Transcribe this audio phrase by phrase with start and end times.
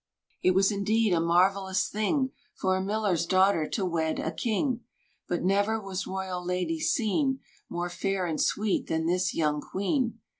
[0.41, 4.79] It was indeed a marvellous thing For a miller's daughter to wed a king;
[5.27, 7.39] But never was royal lady seen
[7.69, 10.17] More fair and sweet than this young queen.